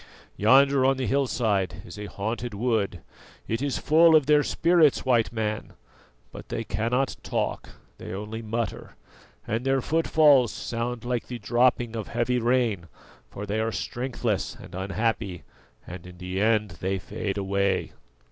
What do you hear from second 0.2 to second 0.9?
Yonder